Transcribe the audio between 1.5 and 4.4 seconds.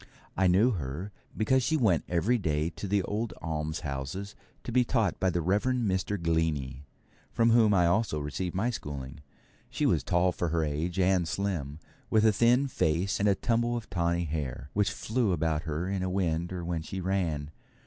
she went every day to the old almshouses